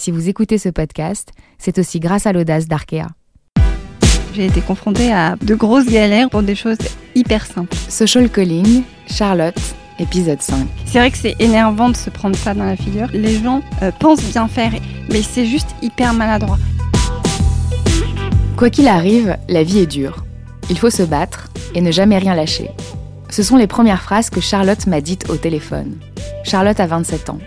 [0.00, 3.06] si vous écoutez ce podcast, c'est aussi grâce à l'audace d'Arkea.
[4.34, 6.78] J'ai été confrontée à de grosses galères pour des choses
[7.14, 7.76] hyper simples.
[7.90, 9.60] Social Calling, Charlotte,
[9.98, 10.66] épisode 5.
[10.86, 13.08] C'est vrai que c'est énervant de se prendre ça dans la figure.
[13.12, 14.72] Les gens euh, pensent bien faire,
[15.10, 16.58] mais c'est juste hyper maladroit.
[18.56, 20.24] Quoi qu'il arrive, la vie est dure.
[20.70, 22.70] Il faut se battre et ne jamais rien lâcher.
[23.28, 25.98] Ce sont les premières phrases que Charlotte m'a dites au téléphone.
[26.44, 27.38] Charlotte a 27 ans.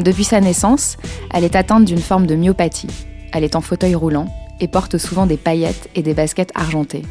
[0.00, 0.96] Depuis sa naissance,
[1.30, 2.86] elle est atteinte d'une forme de myopathie.
[3.32, 4.26] Elle est en fauteuil roulant
[4.58, 7.02] et porte souvent des paillettes et des baskets argentées.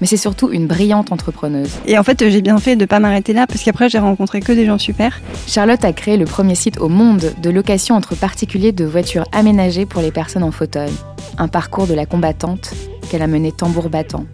[0.00, 1.72] Mais c'est surtout une brillante entrepreneuse.
[1.86, 4.52] Et en fait, j'ai bien fait de pas m'arrêter là parce qu'après, j'ai rencontré que
[4.52, 5.20] des gens super.
[5.48, 9.84] Charlotte a créé le premier site au monde de location entre particuliers de voitures aménagées
[9.84, 10.92] pour les personnes en fauteuil.
[11.36, 12.74] Un parcours de la combattante
[13.10, 14.24] qu'elle a mené tambour battant.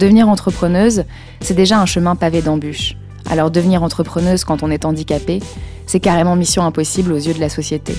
[0.00, 1.04] Devenir entrepreneuse,
[1.40, 2.96] c'est déjà un chemin pavé d'embûches.
[3.30, 5.38] Alors devenir entrepreneuse quand on est handicapé,
[5.86, 7.94] c'est carrément mission impossible aux yeux de la société.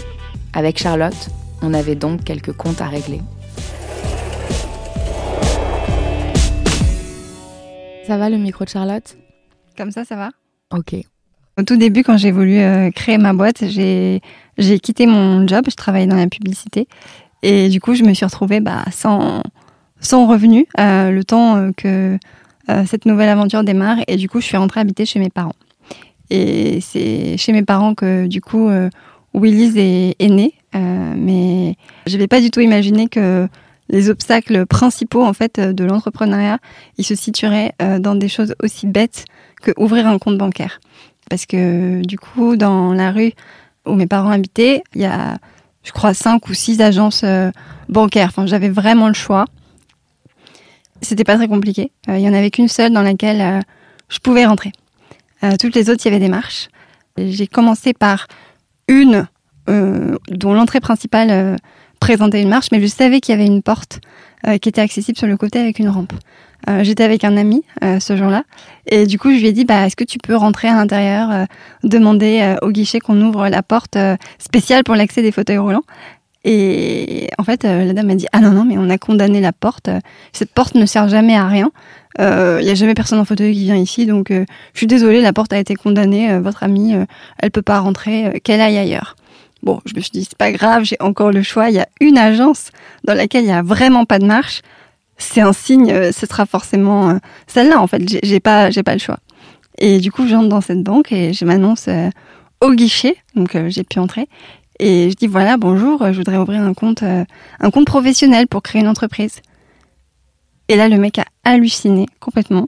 [0.54, 1.30] Avec Charlotte,
[1.62, 3.22] on avait donc quelques comptes à régler.
[8.06, 9.16] Ça va le micro de Charlotte?
[9.78, 10.32] Comme ça, ça va?
[10.74, 10.96] Ok.
[11.58, 14.22] Au tout début, quand j'ai voulu euh, créer ma boîte, j'ai
[14.58, 16.90] quitté mon job, je travaillais dans la publicité.
[17.42, 19.44] Et du coup, je me suis retrouvée bah, sans,
[20.02, 22.18] sans revenu euh, le temps euh, que
[22.86, 23.98] cette nouvelle aventure démarre.
[24.08, 25.56] Et du coup, je suis rentrée habiter chez mes parents.
[26.30, 28.70] Et c'est chez mes parents que, du coup,
[29.34, 30.54] Willis est, est née.
[30.74, 31.76] mais
[32.08, 33.48] je n'avais pas du tout imaginé que
[33.92, 36.58] les obstacles principaux en fait de l'entrepreneuriat,
[36.98, 39.26] ils se situeraient euh, dans des choses aussi bêtes
[39.62, 40.80] que ouvrir un compte bancaire.
[41.30, 43.34] Parce que du coup, dans la rue
[43.86, 45.38] où mes parents habitaient, il y a,
[45.84, 47.52] je crois, cinq ou six agences euh,
[47.90, 48.30] bancaires.
[48.30, 49.46] Enfin, j'avais vraiment le choix.
[51.02, 51.92] C'était pas très compliqué.
[52.10, 53.64] Euh, il y en avait qu'une seule dans laquelle
[54.10, 54.72] je pouvais rentrer.
[55.60, 56.70] toutes les autres, il y avait des marches.
[57.18, 58.28] J'ai commencé par
[58.88, 59.28] une
[59.68, 61.58] dont l'entrée principale
[62.02, 64.02] présenter une marche, mais je savais qu'il y avait une porte
[64.48, 66.12] euh, qui était accessible sur le côté avec une rampe.
[66.68, 68.44] Euh, j'étais avec un ami euh, ce jour-là,
[68.88, 71.46] et du coup je lui ai dit bah est-ce que tu peux rentrer à l'intérieur,
[71.84, 73.98] demander au guichet qu'on ouvre la porte
[74.40, 75.84] spéciale pour l'accès des fauteuils roulants?
[76.44, 79.54] Et en fait, la dame m'a dit ah non non mais on a condamné la
[79.54, 79.90] porte.
[80.34, 81.72] Cette porte ne sert jamais à rien.
[82.20, 85.34] Il n'y a jamais personne en fauteuil qui vient ici, donc je suis désolée, la
[85.34, 86.40] porte a été condamnée.
[86.40, 86.96] votre amie,
[87.38, 88.42] elle peut pas rentrer.
[88.44, 89.16] Qu'elle aille ailleurs.
[89.64, 91.70] Bon, je me suis dit, c'est pas grave, j'ai encore le choix.
[91.70, 92.72] Il y a une agence
[93.04, 94.62] dans laquelle il n'y a vraiment pas de marche.
[95.18, 98.02] C'est un signe, euh, ce sera forcément euh, celle-là, en fait.
[98.24, 99.20] J'ai pas, j'ai pas le choix.
[99.78, 102.10] Et du coup, j'entre dans cette banque et je m'annonce euh,
[102.60, 103.16] au guichet.
[103.36, 104.28] Donc, j'ai pu entrer.
[104.80, 108.82] Et je dis, voilà, bonjour, je voudrais ouvrir un compte, un compte professionnel pour créer
[108.82, 109.42] une entreprise.
[110.68, 112.68] Et là, le mec a halluciné complètement.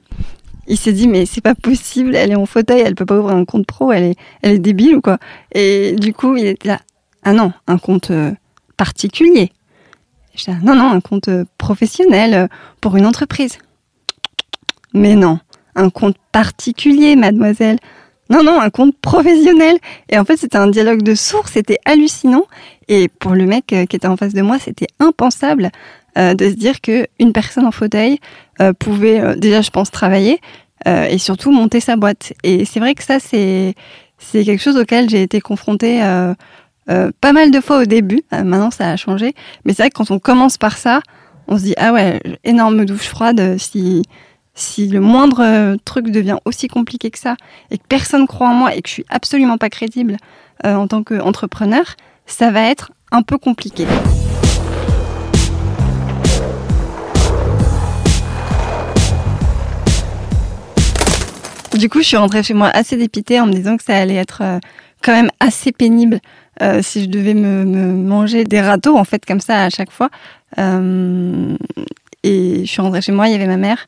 [0.66, 3.36] Il s'est dit mais c'est pas possible, elle est en fauteuil, elle peut pas ouvrir
[3.36, 5.18] un compte pro, elle est, elle est débile ou quoi?
[5.52, 6.80] Et du coup il était là,
[7.22, 8.32] ah non, un compte euh,
[8.76, 9.52] particulier.
[10.34, 12.46] Je dis, non non, un compte euh, professionnel euh,
[12.80, 13.58] pour une entreprise.
[14.92, 15.38] Mais non,
[15.74, 17.78] un compte particulier, mademoiselle.
[18.30, 19.76] Non, non, un compte professionnel.
[20.08, 22.44] Et en fait, c'était un dialogue de sourds, c'était hallucinant.
[22.88, 25.70] Et pour le mec qui était en face de moi, c'était impensable
[26.16, 28.20] euh, de se dire que une personne en fauteuil
[28.60, 30.40] euh, pouvait euh, déjà, je pense, travailler
[30.86, 32.34] et surtout monter sa boîte.
[32.42, 33.74] Et c'est vrai que ça, c'est
[34.18, 36.02] c'est quelque chose auquel j'ai été confrontée
[36.86, 38.20] pas mal de fois au début.
[38.30, 39.32] maintenant, ça a changé,
[39.64, 41.00] mais c'est vrai que quand on commence par ça,
[41.48, 44.02] on se dit ah ouais, énorme douche froide si
[44.54, 47.36] si le moindre truc devient aussi compliqué que ça
[47.70, 50.16] et que personne croit en moi et que je suis absolument pas crédible
[50.62, 53.86] en tant qu'entrepreneur, ça va être un peu compliqué.
[61.78, 64.14] Du coup, je suis rentrée chez moi assez dépitée en me disant que ça allait
[64.14, 64.58] être euh,
[65.02, 66.20] quand même assez pénible
[66.62, 70.08] euh, si je devais me, manger des râteaux, en fait, comme ça à chaque fois.
[70.58, 71.56] Euh,
[72.22, 73.86] et je suis rentrée chez moi, il y avait ma mère.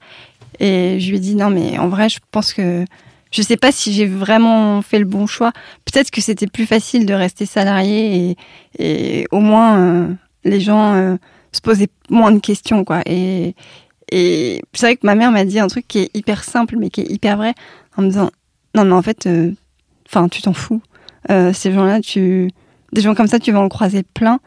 [0.61, 2.85] Et je lui ai dit, non, mais en vrai, je pense que
[3.31, 5.53] je sais pas si j'ai vraiment fait le bon choix.
[5.85, 8.37] Peut-être que c'était plus facile de rester salarié
[8.79, 11.19] et, au moins les gens
[11.57, 13.03] se posaient moins de questions, quoi.
[13.07, 13.55] Et,
[14.13, 17.01] c'est vrai que ma mère m'a dit un truc qui est hyper simple, mais qui
[17.01, 17.55] est hyper vrai,
[17.97, 18.31] en me disant
[18.75, 19.51] Non, mais en fait, euh,
[20.09, 20.81] enfin, tu t'en fous.
[21.31, 22.51] Euh, ces gens-là, tu.
[22.93, 24.39] Des gens comme ça, tu vas en croiser plein.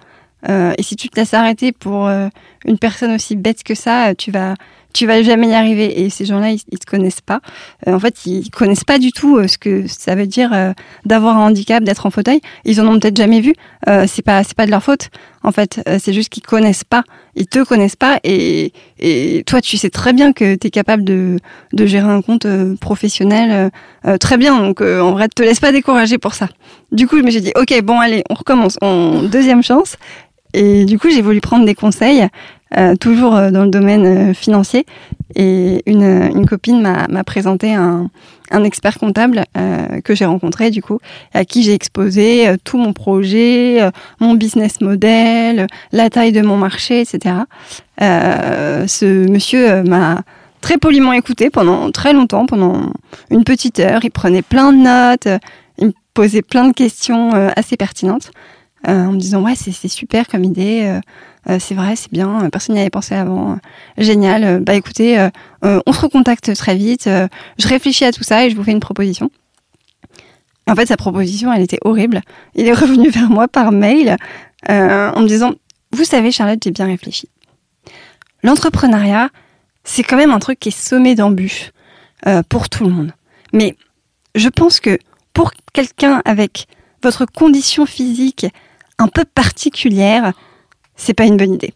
[0.48, 4.56] et si tu te laisses arrêter pour une personne aussi bête que ça, tu vas
[4.94, 6.02] tu vas jamais y arriver.
[6.02, 7.42] Et ces gens-là, ils, ils te connaissent pas.
[7.88, 10.74] Euh, en fait, ils connaissent pas du tout euh, ce que ça veut dire euh,
[11.06, 12.42] d'avoir un handicap, d'être en fauteuil.
[12.66, 13.54] Ils en ont peut-être jamais vu.
[14.08, 15.10] c'est pas, c'est pas de leur faute.
[15.42, 17.04] En fait, c'est juste qu'ils connaissent pas.
[17.36, 18.20] Ils te connaissent pas.
[18.24, 21.38] Et, et toi, tu sais très bien que tu es capable de,
[21.74, 22.46] de gérer un compte
[22.82, 23.72] professionnel
[24.20, 24.60] très bien.
[24.60, 26.50] Donc, en vrai, te laisse pas décourager pour ça.
[26.92, 28.78] Du coup, je me suis dit, ok, bon, allez, on recommence.
[28.82, 29.96] En deuxième chance.
[30.54, 32.28] Et du coup, j'ai voulu prendre des conseils
[32.78, 34.86] euh, toujours euh, dans le domaine euh, financier.
[35.36, 38.10] Et une, une copine m'a présenté un,
[38.50, 39.44] un, expert comptable
[40.04, 40.98] que j'ai rencontré du coup,
[41.36, 47.02] à qui j'ai exposé tout mon projet, mon business model, la taille de mon marché,
[47.02, 47.36] etc.
[48.00, 50.24] ce monsieur m'a
[50.62, 52.92] très poliment écouté pendant très longtemps, pendant
[53.30, 54.00] une petite heure.
[54.04, 55.42] Il prenait plein de notes,
[55.78, 58.32] il me posait plein de questions assez pertinentes.
[58.88, 61.00] En me disant ouais c'est super comme idée
[61.48, 63.58] euh, c'est vrai, c'est bien, euh, personne n'y avait pensé avant.
[63.98, 64.44] Génial.
[64.44, 65.30] Euh, bah écoutez,
[65.64, 67.10] on se recontacte très vite.
[67.58, 69.30] je réfléchis à tout ça et je vous fais une proposition.
[70.68, 72.22] En fait, sa proposition, elle était horrible.
[72.56, 74.18] Il est revenu vers moi par mail
[74.68, 75.54] en me disant,
[75.92, 77.28] vous savez, Charlotte, j'ai bien réfléchi.
[78.44, 79.30] L'entrepreneuriat,
[79.84, 81.72] c'est quand même un truc qui est sommé d'embûches
[82.50, 83.14] pour tout le monde.
[83.54, 83.76] Mais
[84.36, 85.00] je pense que
[85.34, 86.68] pour quelqu'un avec
[87.02, 88.46] votre condition physique
[89.00, 90.34] un peu particulière,
[90.96, 91.74] c'est pas une bonne idée.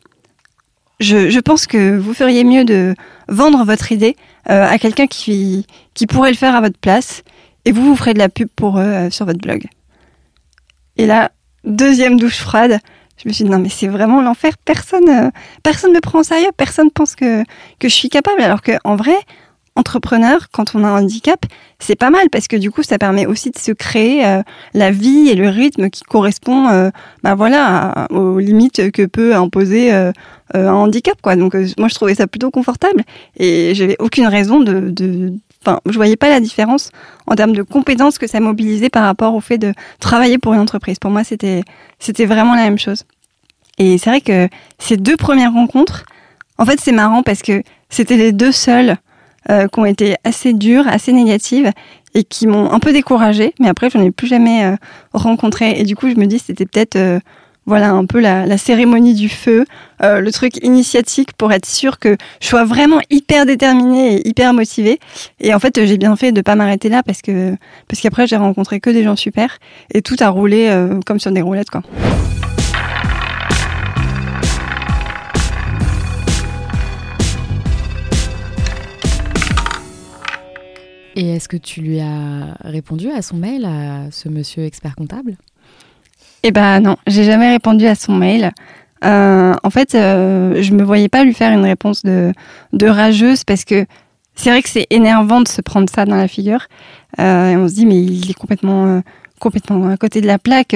[1.00, 2.96] Je, pense que vous feriez mieux de
[3.28, 4.16] vendre votre idée
[4.50, 5.66] euh, à quelqu'un qui,
[6.08, 7.24] pourrait le faire à votre place
[7.66, 9.66] et vous, vous ferez de la pub pour eux sur votre blog.
[10.98, 11.32] Et là,
[11.66, 12.80] deuxième douche froide,
[13.18, 15.30] je me suis dit non mais c'est vraiment l'enfer, personne euh,
[15.62, 17.44] personne me prend au sérieux, personne pense que,
[17.80, 19.16] que je suis capable alors que en vrai,
[19.76, 21.46] entrepreneur, quand on a un handicap,
[21.80, 24.42] c'est pas mal parce que du coup, ça permet aussi de se créer euh,
[24.74, 26.90] la vie et le rythme qui correspond, euh,
[27.24, 30.12] bah voilà, aux limites que peut imposer euh,
[30.54, 31.36] un handicap, quoi.
[31.36, 33.04] Donc, moi, je trouvais ça plutôt confortable
[33.38, 35.34] et j'avais aucune raison de, de,
[35.66, 36.92] enfin, je voyais pas la différence
[37.26, 40.60] en termes de compétences que ça mobilisait par rapport au fait de travailler pour une
[40.60, 41.00] entreprise.
[41.00, 41.64] Pour moi, c'était,
[42.00, 43.06] c'était vraiment la même chose.
[43.80, 44.48] Et c'est vrai que
[44.78, 46.06] ces deux premières rencontres,
[46.60, 48.98] en fait, c'est marrant parce que c'était les deux seules
[49.50, 51.72] euh, qui ont été assez dures, assez négatives
[52.14, 53.54] et qui m'ont un peu découragée.
[53.60, 54.76] Mais après, je n'en ai plus jamais euh,
[55.14, 55.80] rencontré.
[55.80, 57.20] Et du coup, je me dis, c'était peut-être euh,
[57.66, 59.66] voilà un peu la, la cérémonie du feu,
[60.02, 64.54] euh, le truc initiatique pour être sûr que je sois vraiment hyper déterminée et hyper
[64.54, 65.00] motivée.
[65.40, 67.56] Et en fait, j'ai bien fait de pas m'arrêter là parce que
[67.88, 69.60] parce qu'après j'ai rencontré que des gens super
[69.94, 70.70] et tout a roulé
[71.06, 71.84] comme sur des roulettes quoi.
[81.16, 85.36] Et est-ce que tu lui as répondu à son mail, à ce monsieur expert comptable?
[86.44, 88.52] Eh ben non, j'ai jamais répondu à son mail.
[89.06, 92.34] Euh, en fait, euh, je me voyais pas lui faire une réponse de,
[92.86, 93.86] rageuse parce que
[94.36, 96.68] c'est vrai que c'est énervant de se prendre ça dans la figure.
[97.20, 99.02] Euh, on se dit mais il est complètement
[99.40, 100.76] complètement à côté de la plaque.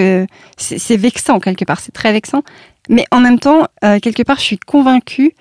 [0.58, 2.44] C'est vexant quelque part, c'est très vexant.
[2.90, 5.34] Mais en même temps, quelque part, je suis convaincue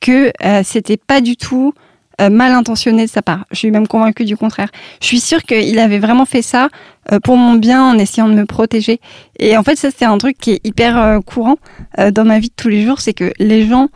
[0.00, 0.32] que
[0.64, 1.74] c'était pas du tout
[2.22, 3.44] euh, mal intentionné de sa part.
[3.50, 4.68] Je suis même convaincue du contraire.
[5.00, 6.68] Je suis sûre qu'il avait vraiment fait ça
[7.10, 9.00] euh, pour mon bien en essayant de me protéger.
[9.38, 11.56] Et en fait, ça c'est un truc qui est hyper euh, courant
[12.12, 13.88] dans ma vie de tous les jours, c'est que les gens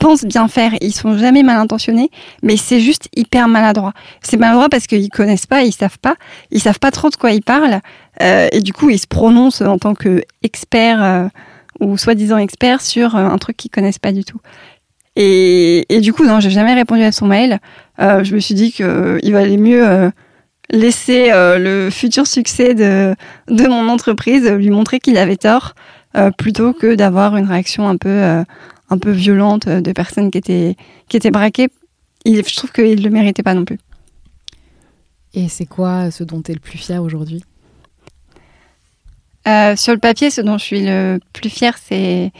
[0.00, 2.10] pensent bien faire, ils sont jamais mal intentionnés,
[2.42, 3.92] mais c'est juste hyper maladroit.
[4.22, 6.16] C'est maladroit parce qu'ils connaissent pas, ils savent pas,
[6.50, 7.80] ils savent pas trop de quoi ils parlent,
[8.20, 11.30] et du coup ils se prononcent en tant que experts
[11.78, 14.40] ou soi-disant experts sur un truc qu'ils connaissent pas du tout.
[15.20, 17.58] Et, et du coup, non, j'ai jamais répondu à son mail.
[17.98, 20.10] Euh, je me suis dit qu'il euh, valait mieux euh,
[20.70, 23.16] laisser le futur succès de,
[23.48, 25.74] de mon entreprise, lui montrer qu'il avait tort,
[26.36, 28.22] plutôt que d'avoir une réaction un peu,
[28.90, 30.76] un peu violente de personnes qui étaient,
[31.08, 31.68] qui étaient braquées.
[32.26, 33.78] Il, je trouve qu'il ne le méritait pas non plus.
[35.32, 37.42] Et c'est quoi ce dont tu es le plus fier aujourd'hui?
[39.46, 42.30] Sur le papier, ce dont je suis le plus fier, c'est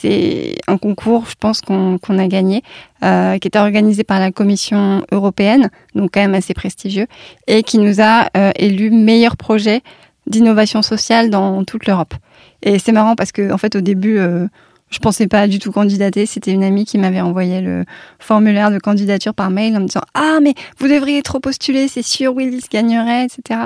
[0.00, 2.62] c'est un concours, je pense, qu'on a gagné,
[3.02, 7.06] euh, qui était organisé par la Commission européenne, donc quand même assez prestigieux,
[7.46, 9.82] et qui nous a euh, élu meilleur projet
[10.26, 12.14] d'innovation sociale dans toute l'Europe.
[12.62, 14.46] Et c'est marrant parce que, en fait, au début, euh,
[14.90, 16.26] je pensais pas du tout candidater.
[16.26, 17.84] C'était une amie qui m'avait envoyé le
[18.18, 22.02] formulaire de candidature par mail en me disant Ah, mais vous devriez trop postuler, c'est
[22.02, 23.60] sûr, Willis gagnerait, etc.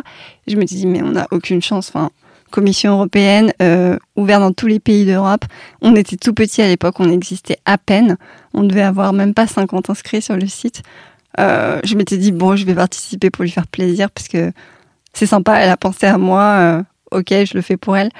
[0.46, 1.92] je me dis Mais on n'a aucune chance.
[2.54, 5.44] Commission européenne, euh, ouvert dans tous les pays d'Europe.
[5.82, 8.16] On était tout petit à l'époque, on existait à peine.
[8.52, 10.84] On devait avoir même pas 50 inscrits sur le site.
[11.40, 14.52] Euh, je m'étais dit, bon, je vais participer pour lui faire plaisir parce que
[15.12, 16.42] c'est sympa, elle a pensé à moi.
[16.42, 18.10] Euh, ok, je le fais pour elle.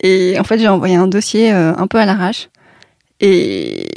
[0.00, 2.48] Et en fait, j'ai envoyé un dossier un peu à l'arrache.
[3.18, 3.88] Et,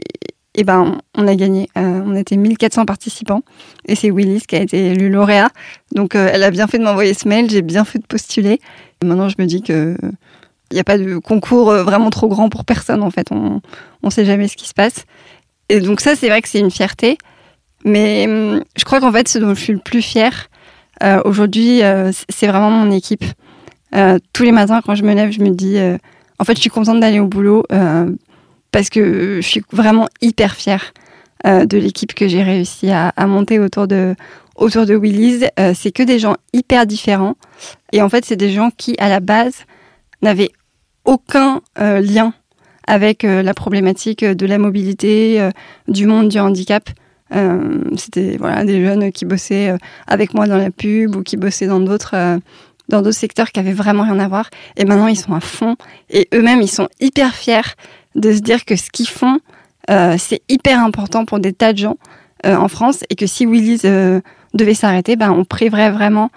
[0.55, 1.69] et ben, on a gagné.
[1.75, 3.41] on était 1400 participants.
[3.86, 5.50] Et c'est Willis qui a été élu lauréat.
[5.93, 7.50] Donc, elle a bien fait de m'envoyer ce mail.
[7.50, 8.60] J'ai bien fait de postuler.
[9.01, 9.98] Et maintenant, je me dis que
[10.72, 13.31] il n'y a pas de concours vraiment trop grand pour personne, en fait.
[13.31, 13.62] On
[14.03, 15.05] ne sait jamais ce qui se passe.
[15.69, 17.17] Et donc, ça, c'est vrai que c'est une fierté.
[17.86, 20.50] Mais hum, je crois qu'en fait, ce dont je suis le plus fière
[21.01, 23.25] euh, aujourd'hui, euh, c'est vraiment mon équipe.
[23.95, 25.77] Euh, tous les matins, quand je me lève, je me dis,
[26.39, 27.63] en fait, je suis contente d'aller au boulot
[28.74, 30.94] parce que je suis vraiment hyper fière
[31.46, 34.15] de l'équipe que j'ai réussi à, monter autour de
[34.56, 35.46] autour de Willy's.
[35.74, 37.36] c'est que des gens hyper différents
[37.92, 39.65] et en fait, c'est des gens qui, à la base,
[40.22, 40.51] n'avaient
[41.06, 42.34] aucun lien
[42.88, 45.50] avec la problématique de la mobilité,
[45.88, 46.89] du monde du handicap.
[47.36, 49.77] Euh, c'était voilà des jeunes qui bossaient euh,
[50.08, 52.38] avec moi dans la pub ou qui bossaient dans d'autres euh,
[52.89, 54.50] dans d'autres secteurs qui avaient vraiment rien à voir.
[54.75, 55.77] Et maintenant, ils sont à fond.
[56.10, 57.62] Et eux-mêmes, ils sont hyper fiers
[58.15, 59.39] de se dire que ce qu'ils font,
[59.88, 61.98] c'est hyper important pour des tas de gens
[62.46, 63.03] en France.
[63.10, 63.84] Et que si Willy's
[64.53, 66.29] devait s'arrêter, ben, on priverait vraiment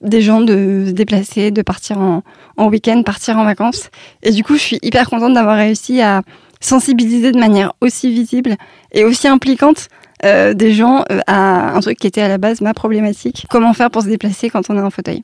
[0.00, 2.22] des gens de se déplacer, de partir en,
[2.56, 3.90] en week-end, partir en vacances.
[4.22, 6.22] Et du coup, je suis hyper contente d'avoir réussi à
[6.60, 8.56] sensibiliser de manière aussi visible
[8.92, 9.88] et aussi impliquante
[10.24, 13.46] euh, des gens euh, à un truc qui était à la base ma problématique.
[13.50, 15.20] Comment faire pour se déplacer quand on est en fauteuil?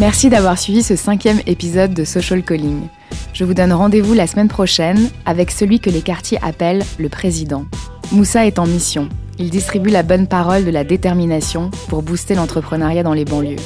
[0.00, 2.88] Merci d'avoir suivi ce cinquième épisode de Social Calling.
[3.34, 7.66] Je vous donne rendez-vous la semaine prochaine avec celui que les quartiers appellent le président.
[8.10, 9.10] Moussa est en mission.
[9.38, 13.60] Il distribue la bonne parole de la détermination pour booster l'entrepreneuriat dans les banlieues.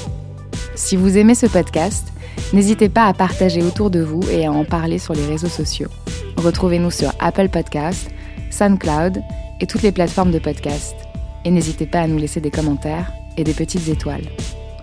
[0.75, 2.13] Si vous aimez ce podcast,
[2.53, 5.89] n'hésitez pas à partager autour de vous et à en parler sur les réseaux sociaux.
[6.37, 8.11] Retrouvez-nous sur Apple Podcast,
[8.51, 9.23] SoundCloud
[9.61, 10.97] et toutes les plateformes de podcast.
[11.45, 14.27] Et n'hésitez pas à nous laisser des commentaires et des petites étoiles.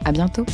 [0.05, 0.45] À bientôt!